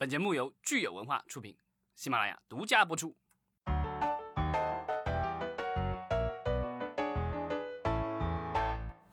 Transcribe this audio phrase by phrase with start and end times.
[0.00, 1.54] 本节目由聚友文化出品，
[1.94, 3.14] 喜马拉雅独家播出。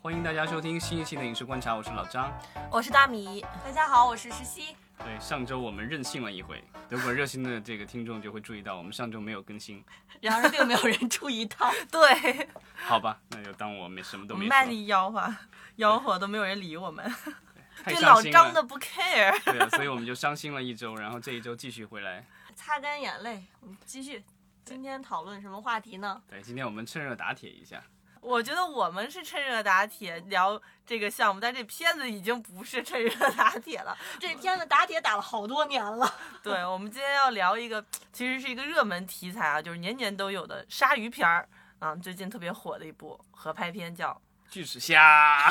[0.01, 2.31] 欢迎大家收听新一期的影视观察，我是老张。
[2.71, 4.77] 我是大米，大家好，我是石溪。
[4.99, 9.83] 对，上周我们任性了一回，如果热心的这个听众就会注意到，我们上周没有更新，
[10.21, 11.69] 然而并没有人注意到。
[11.91, 12.47] 对，
[12.77, 14.49] 好吧，那就当我没什么都没说。
[14.49, 15.35] 卖力吆喝，
[15.75, 17.46] 吆喝都没有人理我们，太
[17.85, 19.37] 对老张的不 care。
[19.45, 22.25] 对啊，所以我们就伤心了一周，然后这一周继续回来。
[22.55, 24.23] 擦干眼泪，我们继续。
[24.65, 26.21] 今天讨论什么话题呢？
[26.29, 27.81] 对，今天我们趁热打铁一下。
[28.19, 33.97] 我觉得我们是趁热打铁聊这个项目，但这片子已经不是趁热打铁了。
[34.19, 36.13] 这片子打铁打了好多年了。
[36.43, 41.47] 对，我们今天要聊一个，其实是一个热门题材啊，就是年年都有的鲨鱼片儿
[41.79, 45.49] 啊，最近特别火的一部合拍片叫巨齿虾，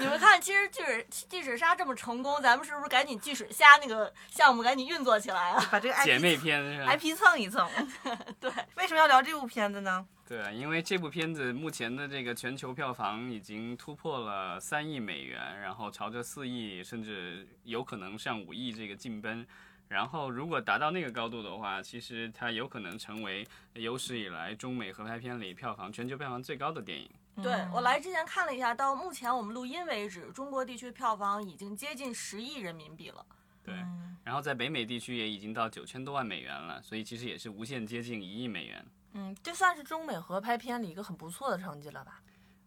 [0.00, 5.68] 你们看，其实巨齿巨齿鲨这么成功，咱们是不是赶紧巨齿虾那个项目赶紧运作起来啊？
[5.70, 7.68] 把这个姐妹片是吧？IP 蹭一蹭。
[8.40, 10.06] 对，为什么要聊这部片子呢？
[10.26, 19.46] 对啊，因为这部片子目前的这个全球票房已经突破了三亿美元，然后朝着四亿，甚至有可能上五亿这个进奔。
[19.88, 27.08] 然后如果达到那个高度的话，其实它有可能成为有史以来中美合拍片里票房全球票房最高的电影。
[27.42, 33.24] 对嗯我来之前看了一下，到目前我们录音为止，中国地区票房已经接近十亿人民币了。
[33.62, 38.86] 对，嗯然后在北美地区也已经到九千多万美元了，所以其实也是无限接近一亿美元。
[39.12, 42.20] 嗯，这算是中美合拍片里一个很不错的成绩了吧？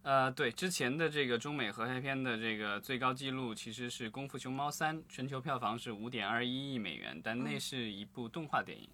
[0.04, 8.90] 呃，对，之前的这个中美合拍片的这个最高纪录其实是《功夫熊猫三》，全球票房是五点二一亿美元，但那是一部动画电影。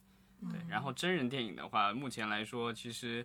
[0.49, 3.23] 对，然后真人电影的话，目前来说，其实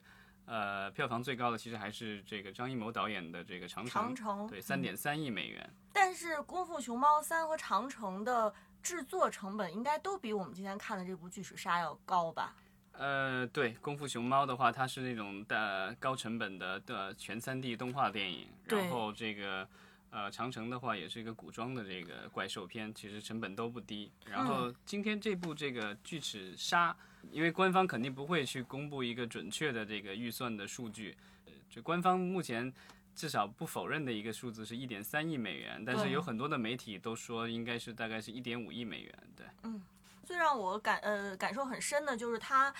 [0.49, 5.71] 呃票房最高的其实还是这个张艺谋导演的这个《长城长》，城，对，三点三亿美元。
[5.93, 12.55] 但是《功夫熊猫三》和《长城》的制作成本应该都比我们今天看的这部《巨齿鲨》要高吧？
[12.93, 19.69] 呃，对，《功夫熊猫》的话，它是那种的高成本的的全 3D 动画电影，然后这个
[20.11, 24.11] 呃长城的话也是一个古装的这个怪兽片，其实成本都不低。
[24.25, 26.97] 然后今天这部这个巨齿鲨，
[27.31, 32.73] 因为官方肯定不会去公布一个准确的这个预算的数据，呃，就官方目前。
[33.19, 39.45] 至少不否认的一个数字是一点三亿美元，但是有很多的媒体都说应该是大概是一点五亿美元，对。
[39.65, 39.83] 嗯
[40.25, 42.73] 最让我感呃感受很深的就是它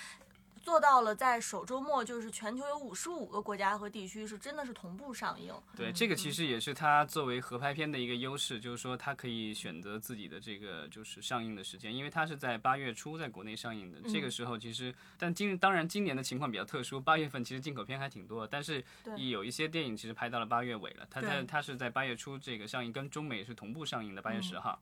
[0.59, 5.53] 做到了在首周末，就是全球有五十五个国家和地区是真的是同步上映。
[5.75, 13.99] 对，这个其实也是它作为合拍片的一个优势，就是说它可以选择自己的这个就是上映的时间，因为它是在八月初在国内上映的。
[14.09, 18.83] 这个时候其实，但今当然今年的情况比较特殊，八月份其实进口片还挺多，但是
[19.29, 24.79] 有一些电影其实拍到了八月尾了，它在它是在八月初这个上映，跟中美是同步上映的，八月十号。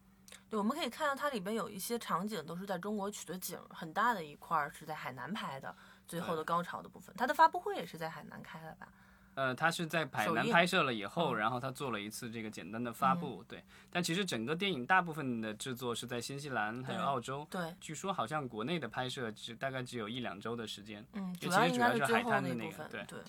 [0.49, 5.75] 对，我们可以看到它里边有一些场景都是在中国取的景，很大的一块儿是在海南拍的，
[6.07, 7.13] 最后的高潮的部分。
[7.17, 8.87] 它的发布会也是在海南开的吧？
[9.35, 13.63] 呃，他是在海南拍摄了以后，嗯然后他做了一次这个简单的发布，对。
[13.91, 21.05] 但其实整个电影大部分的制作是在新西兰还有澳洲，对，据说好像国内的拍摄只大概只有一两周的时间。
[21.13, 23.19] 嗯，其主要应该实主要是海滩的那个对对，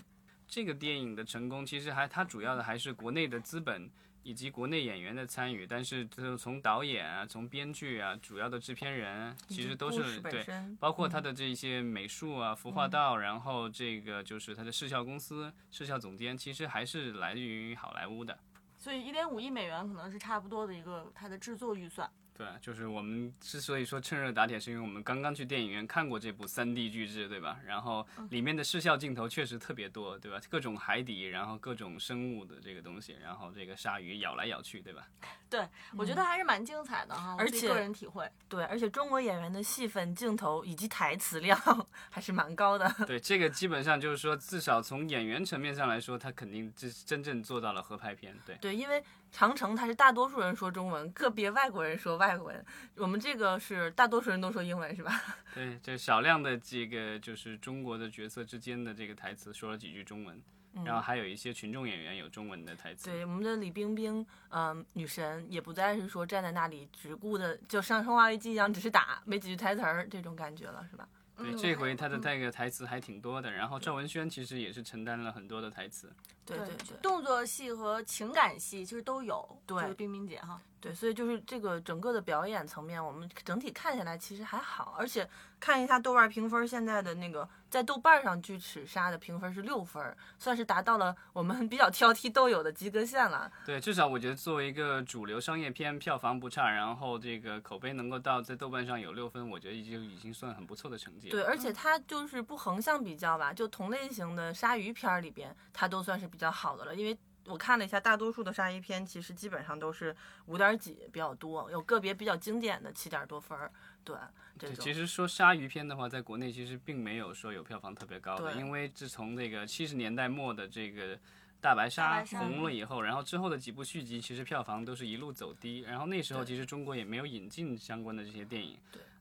[0.47, 3.91] 这个电影的成功，其实还它主要的还是国内的资本
[4.23, 10.45] 以及国内演员的参与，但是就是从导演啊、从编剧啊、主要的制片人，其实都是对，
[10.79, 18.39] 包括他的这些美术啊、服化道，然后这个就是他的视效公司、视效总监，其实还是来自于好莱坞的。
[18.77, 22.09] 所以一点五亿美元可能是差不多的一个它的制作预算。
[22.39, 27.59] 对，就是我们之所以说趁热打铁，是因为我们刚刚去电影院看过这部三 D 巨制，对吧？
[27.67, 30.41] 然后里面的视效镜头确实特别多，对吧？
[30.49, 35.05] 各种海底，然后各种生物的这个东西，然后这个鲨鱼咬来咬去，对吧？
[35.51, 35.67] 对，
[35.97, 38.31] 我觉得还是蛮精彩的哈，而且个人体会。
[38.49, 41.59] 对，而且中国演员的戏份、镜头以及台词量
[42.09, 42.89] 还是蛮高的。
[43.05, 48.39] 对，这个基本上就是说，至少从演员层面上来说，他肯定真真正做到了合拍片。
[48.47, 52.65] 对，对，因为长城它是大多数人说中文，个别外国人说外国文，
[52.97, 55.13] 我们这个是大多数人都说英文，是吧？
[55.55, 60.43] 对，这少量的这个就是中国的角色之间的这个台词说了几句中文，
[60.85, 63.11] 然后还有一些群众演员有中文的台词。
[63.11, 71.09] 对，我们的李冰冰，嗯、女神也不再是说站在那里只顾的就像《生化危机》一样，只是打没几句台词儿这种感觉了，是吧？
[71.37, 76.13] 对，嗯这回他的嗯那个台词还挺多的，然后赵文轩其实也是承担了很多的台词。
[76.57, 79.47] 对对对动作戏和情感戏其实都有。
[79.67, 80.61] 对就是冰冰姐哈。
[80.81, 85.29] 对，所以就是这个整个的表演层面，我们整体看下来其实还好，而且
[85.59, 93.51] 看一下豆瓣评分，现在的那个在豆瓣上《巨齿鲨》的评分是六分，算是达到了我们 比较挑剔豆友的及格线了。
[93.67, 101.33] 对，至少我觉得作为一个主流商业片，票房不差，然后这个口碑能够到在豆瓣上有六分，我觉得已经已经算很不错的成绩了。
[101.33, 107.19] 对，而且它就是不横向比较吧，就同类型的鲨鱼片里边，它都算是比较好的了，因为。
[107.45, 110.15] 我看了一下，大多数的鲨鱼片其实基本上都是
[110.49, 113.73] 五点几比较多，有个别比较经典的七点多分儿。
[114.05, 114.15] 对，
[114.59, 121.19] 这对，种其实说鲨鱼片的话，在国内其实并没有说有票房特别高的，因为自从这个七十年代末的这个
[121.59, 128.77] 大白鲨红了以后，然后之后的几部续集其实票房都是一路走低，然后那时候其实中国也没有引进相关的这些电影。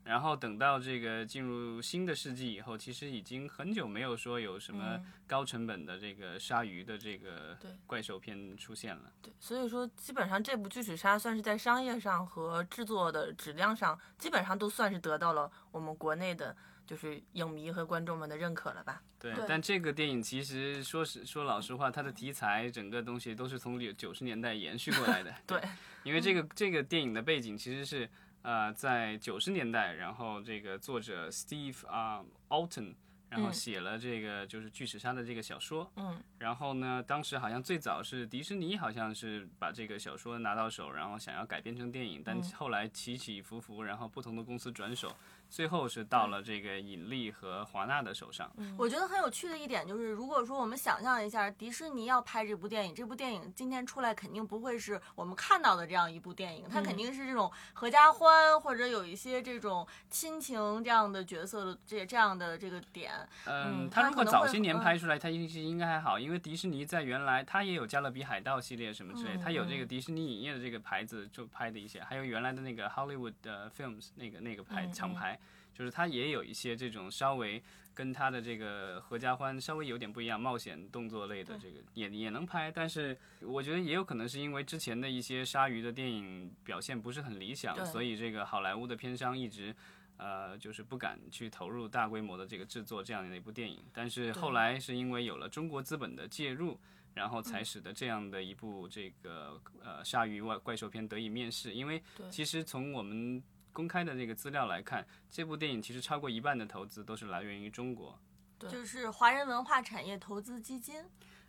[0.08, 0.12] 对。
[0.12, 9.12] 然后等到这个进入新的世纪以后，其实已经很久没有说有什么嗯高成本的这个鲨鱼的这个怪兽片出现了。
[9.22, 16.56] 对，所以说基本上这部《巨齿鲨》算是在商业上和制作的质量上，基本上都算是得到了我们国内的，
[16.86, 19.02] 就是影迷和观众们的认可了吧？
[19.20, 25.34] 对，对但这个电影其实说实说老实话，它的题材整个东西都是从九九十年代延续过来的。
[25.46, 25.62] 对，
[26.04, 28.10] 因为这个这个电影的背景其实是
[28.42, 32.96] 呃在九十年代，然后这个作者 Steve 啊、Alton，
[33.30, 35.92] 然后嗯写了这个就是巨齿鲨的这个小说。
[35.96, 45.14] 嗯，然后呢，当时好像最早是迪士尼好像是把这个小说拿到手，然后想要改编成电影，但嗯后来起起伏伏，然后不同的公司转手，
[45.50, 48.52] 最后是到了这个引力和华纳的手上。
[48.78, 63.17] 我觉得很有趣的一点就是，如果说我们想象一下，迪士尼要拍这部电影，这部电影今天出来肯定不会是我们看到的这样一部电影，它肯定是这种合家欢或者有一些这种亲情这样的角色的这这样的这个点。
[63.46, 64.80] 嗯，嗯他如果早些年嗯。
[64.80, 75.38] 拍出来，他应应该还好，因为迪士尼在原来他也有加勒比海盗系列什么之类，嗯他有这个迪士尼影业的这个牌子就拍的一些，还有原来的那个 Hollywood 的 Films 那个那个牌厂牌，
[75.74, 77.62] 就是他也有一些这种稍微
[77.94, 89.76] 跟他的这个合家欢稍微有点不一样，冒险动作类的这个也也能拍，但是我觉得也有可能是因为之前的一些鲨鱼的电影表现不是很理想，所以这个好莱坞的片商一直。
[90.18, 96.80] 呃，就是不敢去投入大规模的这个制作这样的一部电影，但是后来是因为有了中国资本的介入，
[97.14, 101.74] 然后才使得这样的一部这个呃鲨鱼怪怪兽片得以面世。
[101.74, 103.42] 因为其实从我们
[103.72, 108.20] 公开的这个资料来看，这部电影其实超过一半的投资都是来源于中国。
[108.60, 111.04] 对就是华人文化产业投资基金。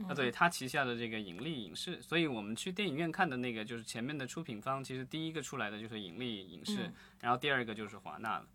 [0.06, 8.46] 啊，对他旗下的这个引力影视，所以我们去电影院看的那个就是前面的出品方，其实第一个出来的就是引力影视，嗯然后第二个就是华纳了。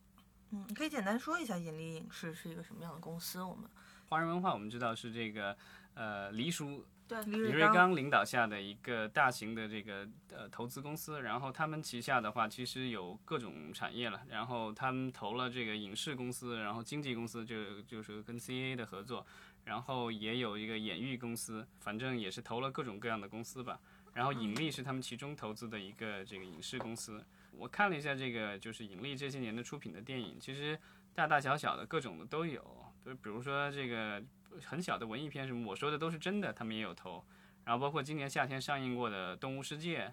[0.53, 3.41] 嗯，你可以简单说一下引力影视是一个什么样的公司？
[3.41, 3.67] 我们
[4.07, 5.57] 华人文化我们知道是这个
[5.95, 19.25] 呃黎叔对，李李瑞刚领导下的一个大型的这个呃投资公司，然后他们旗下的话其实有各种产业了，然后他们投了这个影视公司，然后经纪公司就就是跟 CA 的合作，
[19.65, 23.79] 然后也有一个演艺公司，反正也是投了各种各样的公司吧。
[24.13, 27.25] 然后引力是他们其中投资的一个这个影视公司。
[27.57, 30.77] 我看了一下这个就是引力这些年的出品的电影，其实
[31.13, 32.61] 大大小小的各种的都有，
[33.05, 34.23] 就比如说这个
[34.61, 37.23] 很小的文艺片什么，我说的都是真的，他们也有投。
[37.65, 40.07] 然后包括今年夏天上映过的《动物世界》，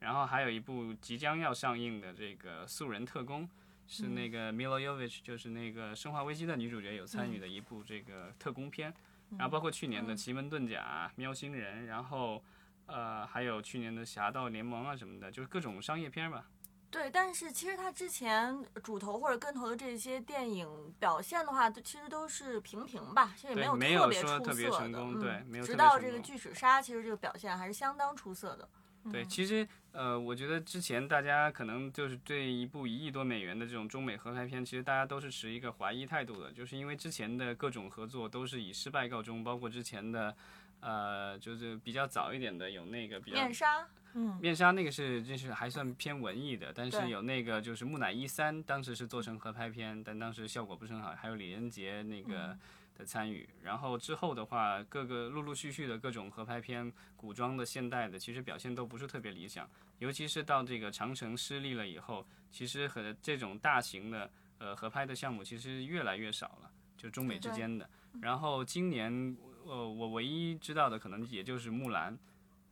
[0.00, 3.44] 然后还有一部即将要上映的这个《素人特工》，
[3.86, 8.94] 是那个 Mila Jovovich，就是那个《生化危机》的女主角有参与的一部这个特工片。
[9.32, 12.42] 然后包括去年的《奇门遁甲》喵星人》，然后
[12.86, 16.46] 呃还有去年的《侠盗联盟》啊什么的，就是各种商业片吧。
[16.90, 24.78] 对，但是其实他之前主投或者跟投的这些电影表现的话，都其实都是平平吧，其实也没有特别出说特别色的。
[24.78, 28.68] 成功嗯，对没有特别直到这个巨齿鲨，其实这个表现还是相当出色的。
[29.12, 40.34] 对，其实呃，我觉得之前大家可能就是对一部一亿多美元的这种中美合拍片，其实大家都是持一个怀疑态度的，就是因为之前的各种合作都是以失败告终，包括之前的
[40.80, 43.86] 呃，就是比较早一点的有那个比较面纱，
[44.18, 52.56] 嗯面纱那个是就是还算偏文艺的，但是有那个就是木乃伊三，当时是做成合拍片，但当时效果不是很好，还有李连杰那个
[52.96, 53.46] 的参与。
[53.62, 59.68] 然后之后的话，各个陆陆续续的各种合拍片，古装的、现代的，其实表现都不是特别理想。
[59.98, 67.86] 尤其是到这个长城失利了以后，其实和这种大型的呃合拍的项目其实越来越少了，就中美之间的。
[68.22, 72.18] 然后今年呃我唯一知道的可能也就是木兰。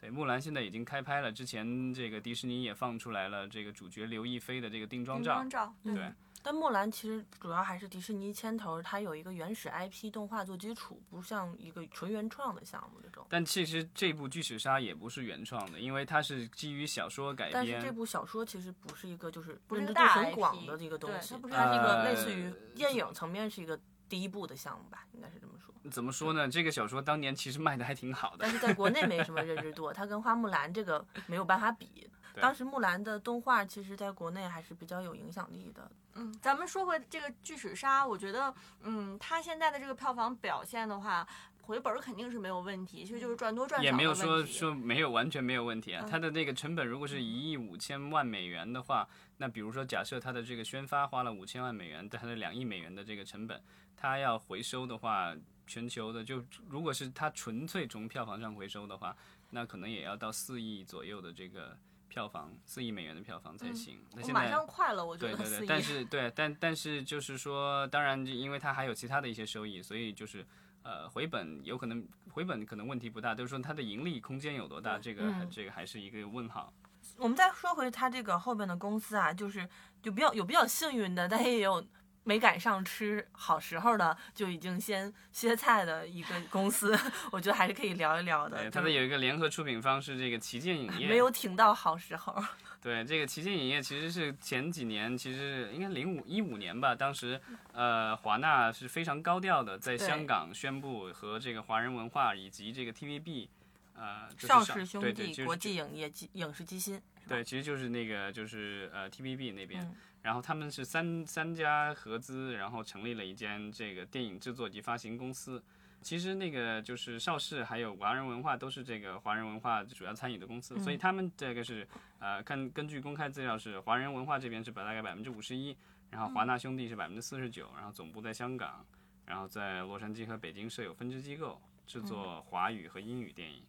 [0.04, 1.32] 对，木兰现在已经开拍了。
[1.32, 13.26] 之前这个迪士尼也放出来了这个主角刘亦菲的这个定妆照定妆，照，嗯对，但木兰其实主要还是迪士尼牵头，它有一个原始 IP 动画做基础，不像一个纯原创的项目这种。
[13.30, 17.90] 但其实这部《巨齿鲨》也不是原创的，因为它是基于小说改编但是这。
[17.90, 25.74] 部小说其实不是一个就是不是一个大认知度很广的一个东对西，它不是它是一个呃类似于电影层面是一个第一部的项目吧，应该是这么说。
[25.90, 26.48] 怎么说呢？
[26.48, 28.50] 这个小说当年其实卖的还挺好的但。
[28.50, 32.08] 是在国内没什么认知度， 它跟花木兰这个没有办法比。
[32.40, 35.88] 当时木兰的动画其实在国内还是比较有影响力的。
[36.14, 41.24] 嗯，咱们说回这个《巨齿鲨》，我觉得，嗯，它现在的这个票房表现的话，
[41.64, 46.04] 回本儿肯定是没有问题，其实就是赚多赚少也没有说说没有完全没有问题啊。
[46.06, 53.60] 嗯它的那个成本如果是一亿五千万美元的话，那比如说假设它的这个宣发花了五千万美元，但它的两亿美元的这个成本，
[53.96, 55.34] 它要回收的话，
[55.66, 59.16] 全球的就如果是它纯粹从票房上回收的话，
[59.50, 61.76] 那可能也要到四亿左右的这个
[62.08, 63.98] 票房，四亿美元的票房才行。
[64.14, 65.66] 那现在马上快了，我觉得对对对。
[65.66, 70.46] 但是对，但但是就是说，当然，因为它还有其他的一些收益，所以就是
[70.84, 76.72] 呃，回本有可能回本可能问题不大，就是说它的盈利空间有多大，这个、嗯这个还是一个问号。
[77.16, 79.66] 我们再说回它这个后边的公司啊，就是
[80.02, 81.82] 就比较有比较幸运的，但也有
[82.24, 86.98] 没赶上吃好时候的，就已经先歇菜的一个公司，
[87.30, 88.56] 我觉得还是可以聊一聊的。
[88.56, 92.42] 对，就是它的有一个联合出品方是这个旗舰影业，没有挺到好时候。
[92.82, 97.40] 对，这个旗舰影业其实是前几年，其实应该零五一五年吧，当时
[97.72, 103.48] 呃华纳是非常高调的在香港宣布和这个华人文化以及这个 TVB
[103.94, 115.62] 呃就是邵上氏兄弟国际影业基影视基金，对，其实就是那个就是呃 TVB 那边，嗯然后他们是三三家合资，然后成立了一间这个电影制作及发行公司。
[116.00, 121.86] 其实那个就是邵氏还有华人文化都是这个华人文化主要参与的公司，所以他们这个是
[122.18, 125.76] 呃看根据公开资料是华人文化这边是百大概百分之五十一，
[126.10, 128.84] 然后华纳兄弟是百分之四十九，然后总部在香港，
[129.24, 133.62] 然后在洛杉矶和北京设有分支机构，制作华语和英语电影。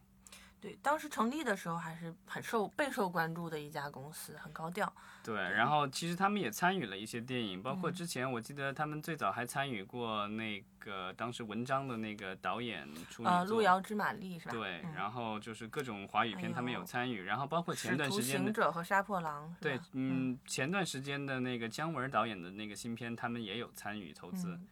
[0.62, 4.92] 对，当时成立的时候还是很受备受关注的一家公司，很高调。
[5.24, 12.88] 对，然后其实他们也参与了一些电影，包括之前我记得他们最早还参与过那个当时文章的那个导演
[13.24, 14.52] 呃，路遥知马力是吧？
[14.52, 18.46] 对，嗯然后就是各种华语片他们有参与，然后包括前段时间的。
[18.46, 24.50] 行者和杀破狼对，嗯，前段时间的那个姜文导演的那个新片，他们也有参与投资。
[24.50, 24.68] 嗯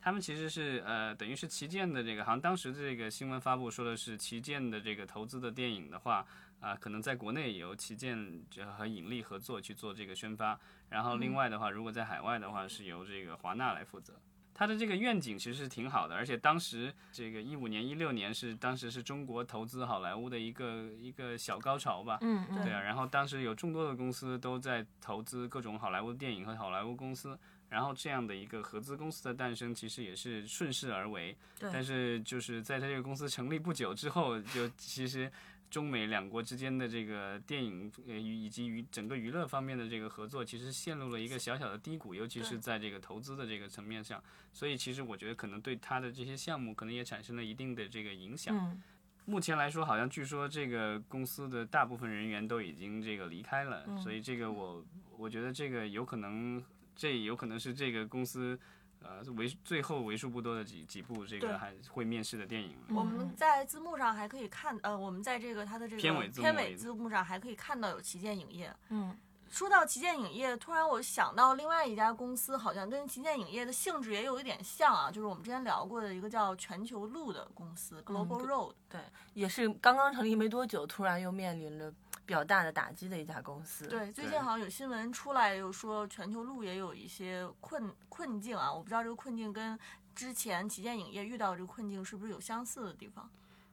[0.00, 6.24] 他们其实是呃，等于是旗舰的这个，好像当时这个新闻发布说的是旗舰的这个投资的电影的话，
[6.60, 14.14] 啊、可能在国内由旗舰这和引力合作去做这个宣发，然后另外的话，如果在海外的话，是由这个华纳来负责。
[14.52, 22.18] 它的这个愿景其实是挺好的，而且当时这个一五年、一六年是当时是中国投资好莱坞的一个一个小高潮吧。
[22.20, 27.38] 嗯嗯，对啊，然后当时有众多的公司都在投资各种好莱坞电影和好莱坞公司，
[27.70, 31.34] 然后这样的一个合资公司的诞生，其实也是顺势而为。
[31.58, 35.30] 对但是就是在他这个公司成立不久之后，就其实
[35.70, 44.22] 中美两国之间的这个电影呃以及娱整个娱乐方面的这个合作，其实陷入了一个小小的低谷，尤其是在这个投资的这个层面上。
[44.52, 48.52] 所以其实我觉得可能对他的这些项目可能也产生了一定的这个影响。
[48.56, 48.82] 嗯，
[49.26, 54.84] 目前来说，好像据说这个公司的大部分人员都已经这个离开了，嗯所以这个我
[55.16, 56.60] 我觉得这个有可能，
[57.00, 58.60] 这有可能是这个公司
[59.02, 62.82] 呃为最后为数不多的几几部这个还会面试的电影了。
[62.90, 68.70] 我嗯们在字幕上还可以看，呃，我们在这个它的这个片尾片尾字幕上还可以看到有旗舰影业。
[68.90, 69.16] 嗯，
[69.48, 78.74] 说到旗舰影业，突然我想到另外一家公司，好像跟旗舰影业的性质也有一点像啊，就是我们之前聊过的一个叫全球路的公司 Global Road。
[78.90, 79.00] 对，
[79.32, 81.90] 也是刚刚成立没多久，突然又面临着
[82.30, 89.76] 比较大的打击的一家公司。，对，最近好像有新闻出来，又说全球路也有一些困困境啊，我不知道这个困境跟
[90.14, 93.28] 之前旗舰影业遇到这个困境是不是有相似的地方？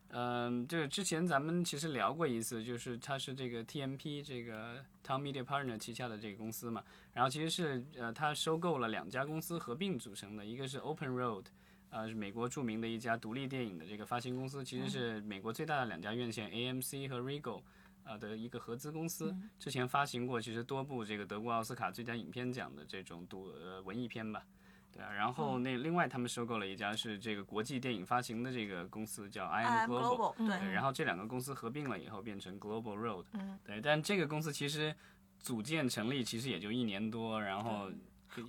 [0.10, 6.84] 嗯，这个之前咱们其实聊过一次，就是它是这个 TMP 这个 Town Media Partner 旗下的这个公司嘛，
[7.14, 11.46] 然后其实是呃它收购了两家公司合并组成的，一个是 Open Road，
[11.92, 17.62] 呃是美国著名的一家独立电影的这个发行公司，其实是美国最大的两家院线 AMC 和 Regal。
[18.08, 24.44] 呃的一个合资公司，之前发行过其实多部这个德国奥斯卡最佳影片奖的这种独呃文艺片吧，
[24.92, 34.96] 对啊，然后那另外他们收购了一家是这个国际电影发行的这个公司叫 I M Global，Global，对，然后这两个公司合并了以后变成 Global Road，嗯，对，但这个公司其实
[35.40, 37.92] 组建成立其实也就一年多，然后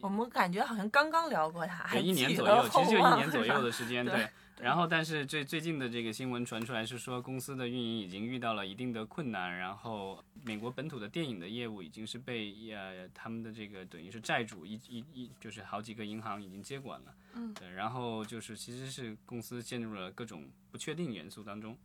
[0.00, 4.28] 我们感觉好像刚刚聊过他，对，一年左右，其实就一年左右的时间， 对。
[4.60, 21.78] 然后，但是最最近的这个新闻传出来是说，公司的运营已经遇到了一定的困难，然后美国本土的电影的业务已经是被呃他们的这个等于是债主一一一就是好几个银行已经接管了，嗯，对，然后就是其实是公司陷入了各种不确定元素当中，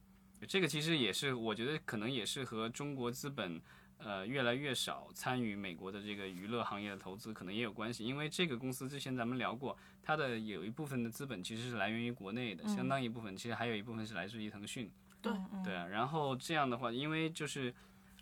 [0.48, 3.62] 这个其实也是我觉得可能也是和中国资本。
[4.00, 8.03] 呃，越来越少参与美国的这个娱乐行业的投资，可能也有关系。
[8.03, 14.92] 因为这个公司之前咱们聊过，它的有一部分的资本其实是来源于国内的，相当一部分其实还有一部分是来自于腾讯。
[15.22, 15.32] 对
[15.64, 17.74] 对啊，然后这样的话，因为就是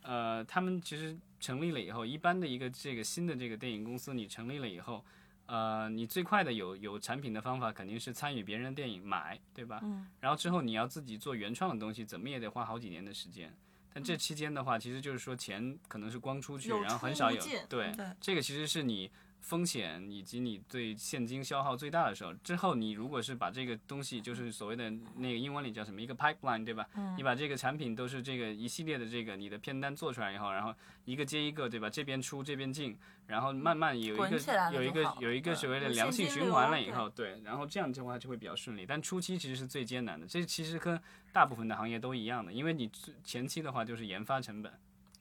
[0.04, 5.04] 呃，他们其实成立了以后，一般的一个这个新的这个电影公司，你成立了以后，
[5.48, 9.80] 呃，你最快的有有产品的方法肯定是参与别人的电影买，对吧？
[9.82, 10.06] 嗯。
[10.20, 13.52] 然后之后你要自己做原创的东西，怎么也得花好几年的时间。
[13.92, 19.10] 但这期间的话，其实就是说钱可能是光出去，然后很少有对，这个其实是你。
[19.42, 26.88] 风险以及你对现金消耗最大的时候，之后你如果是把这个东西，就是所谓的那个英文里叫什么一个 pipeline，对吧？
[26.96, 27.16] 嗯。
[27.18, 30.74] 你把这个产品都是这个一系列的这个你的片单做出来以后，然后
[31.06, 31.90] 一个接一个，对吧？
[31.90, 38.86] 这边出这边进，然后慢慢有一个有一个有一个所谓的良性循环了以后，对，然后这样的话就会比较顺利。
[38.86, 41.02] 但初期其实是最艰难的，这其实跟
[41.34, 42.90] 大部分的行业都一样的，因为你
[43.24, 44.72] 前期的话就是研发成本。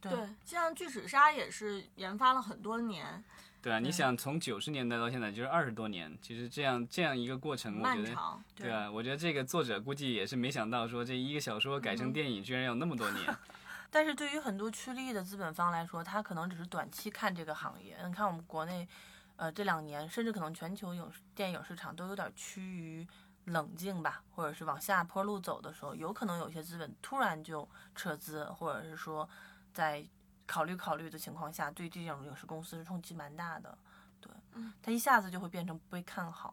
[0.01, 0.13] 对，
[0.45, 3.25] 像巨齿鲨也是研发了很多年。
[3.63, 8.17] 对啊，你想从九十年代到现在就是二十多年，其实这样这样一个过程，我觉得，
[8.55, 13.37] 对啊，我觉得这个作者估计也是没想到，说这一个小说改成电影居然要那么多年。
[13.93, 17.99] 但是对于很多趋利的资本方来说，他可能只是短期看这个行业。
[18.07, 18.89] 你看我们国内，
[19.37, 23.07] 呃，这两年甚至可能全球影视电影市场都有点趋于
[23.45, 29.29] 冷静吧，或者是往下坡路走的时候，有可能有些资本突然就撤资，或者是说
[29.75, 30.03] 在。
[30.51, 33.79] 考虑考虑的情况下，对这种影视公司是冲击蛮大的，
[34.21, 36.53] 对，嗯，它一下子就会变成不被看好。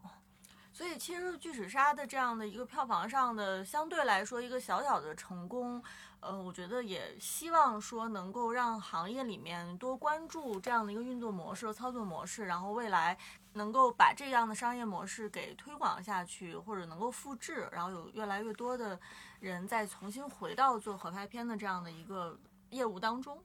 [0.72, 5.82] 所以其实《巨齿鲨》的这样的一个票房上的相对来说一个小小的成功，
[6.20, 13.18] 呃，我觉得也希望说能够让行业里面多关注这样的一个运作模式、操作模式，然后未来
[13.54, 18.96] 能够把这样的商业模式给推广下去，或者能够复制，然后有越来越多的
[19.40, 22.38] 人再重新回到做合拍片的这样的一个
[22.70, 23.42] 业务当中。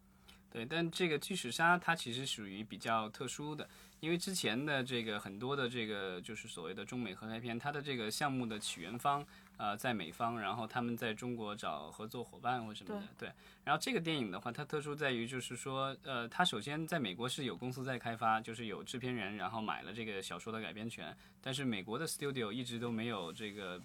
[0.54, 3.68] 对，但这个巨齿鲨它其实属于比较特殊的，
[4.02, 9.26] 因为之前的这个很多的这个就是所谓的中美合拍片，它的这个项目的起源方
[9.58, 13.32] 呃在美方，然后他们在中国找合作伙伴或什么的，对。
[13.64, 23.82] 然后这个电影的话，它特殊在于就是说，呃，它首先在美国是有公司在开发，就是有制片人，然后买了这个小说的改编权，但是美国的 studio 一直都没有这个。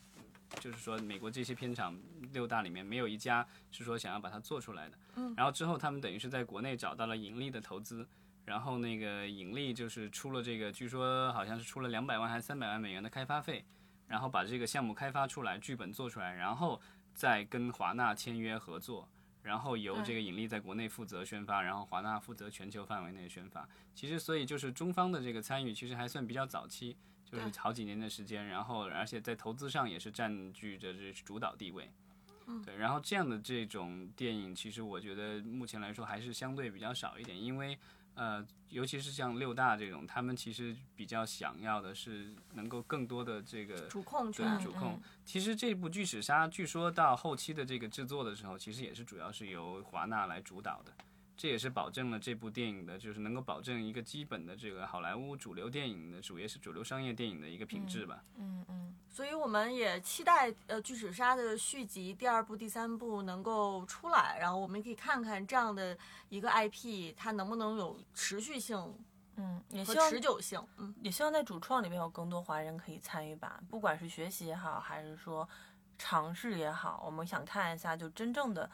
[0.60, 1.96] 就是说，美国这些片场
[2.32, 4.98] 六大里面没有一家是说想要把它做出来的。
[5.16, 5.34] 嗯。
[5.36, 8.06] 然后之后他们等于是在国内找到了盈利的投资，
[8.44, 13.64] 然后那个盈利就是出了这个，据说好像是出了两百万还是三百万美元的开发费，
[14.06, 16.80] 然后把这个项目开发出来，剧本做出来，然后
[17.14, 19.08] 再跟华纳签约合作，
[19.42, 23.68] 然后由这个盈利在国内负责宣发，然后华纳负责全球范围内的宣发。
[23.94, 26.96] 其实所以就是中方的这个参与其实还算比较早期。
[27.30, 31.90] 就是好几年的时间，然后而且在投资上也是占据着这主导地位，
[32.64, 37.78] 对，然后这样的这种电影，其实我觉得目前来说还是相对比较少一点，因为
[38.14, 44.98] 呃，尤其是像六大这种，他们其实比较想要的是能够更多的这个主控权，主控。
[45.24, 50.92] 其实这部《巨齿鲨》据说到后期的这个制作的时候，其实也是主要是由华纳来主导的。
[51.38, 58.24] 这也是保证了这部电影的，就是能够保证一个基本的这个好莱坞主流电影的，主要是主流商业电影的一个品质吧。
[58.34, 58.96] 嗯嗯。
[59.08, 65.96] 所以我们也期待呃《巨齿鲨》的续集第二部、第三部能够出来，然后我们可以看看这样的
[66.28, 68.92] 一个 IP 它能不能有持续性，
[69.36, 75.48] 嗯，也希望持久性，嗯，也希望在主创里面有更多华人可以参与吧，不管是学习也好，还是说
[75.96, 78.68] 尝试也好，我们想看一下就真正的。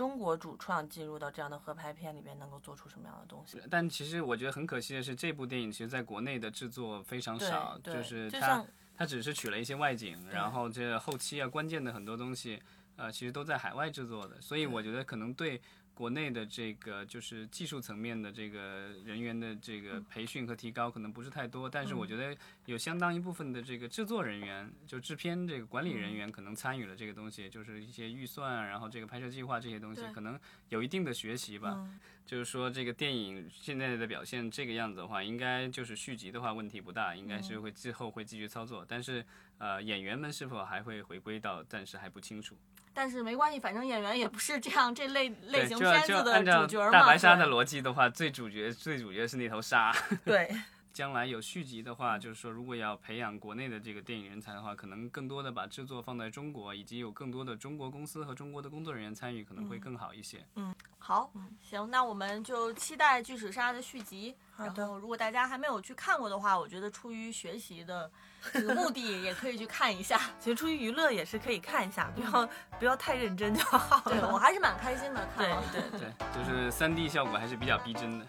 [0.00, 3.60] 中国主创进入到这样的合拍片里面，能够做出什么样的东西？
[3.68, 8.64] 但其实我觉得很可惜的是，这部电影其实在国内的制作非常少，就是它
[8.96, 12.62] 它只是取了一些外景，然后这后期啊关键的很多东西，
[12.96, 15.60] 呃，其实都在海外制作的，所以我觉得可能对。
[15.92, 31.86] 国内的这个就是技术层面的这个人员的这个培训和提高可能不是太多，但是我觉得有相当一部分的这个制作人员，就制片这个管理人员可能参与了这个东西，就是一些预算，然后这个拍摄计划这些东西，可能有一定的学习吧。
[32.24, 39.22] 就是说这个电影现在的表现这个样子的话，应该就是续集的话问题不大，应该是会之后会继续操作，但是
[39.58, 42.56] 呃演员们是否还会回归到，暂时还不清楚。
[42.92, 46.90] 但是没关系，反正演员也不是这样这类类型片子的主角嘛。
[46.90, 49.94] 大白鲨的逻辑的话，最主角最主角是那头鲨。
[50.24, 50.50] 对
[50.92, 60.44] 将来有续集的话，就是说如果要培养国内的这个电影人才的话，可能更多的把制作放在中国，以及有更多的中国公司和中国的工作人员参与，可能会更好一些。
[60.56, 64.36] 嗯好，行，那我们就期待《巨齿鲨》的续集。
[64.52, 68.10] 好的然后，如果大家还没有去看过的话，我觉得出于学习的
[68.52, 70.20] 这个目的，也可以去看一下。
[70.38, 72.48] 其实出于娱乐也是可以看一下，不要
[72.78, 74.38] 不要太认真就好对我。
[74.38, 75.62] 还是蛮开心的，看对了。
[75.72, 78.26] 对对，对，就是三 D 效果还是比较逼真的。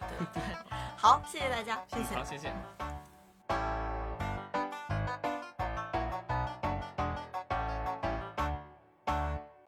[1.02, 1.84] 好，谢谢大家。
[1.92, 2.24] 谢谢好，。
[2.24, 2.54] 谢谢。